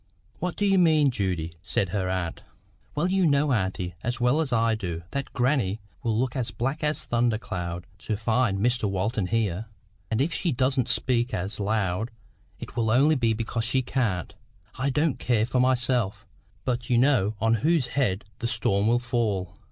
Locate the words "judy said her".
1.11-2.09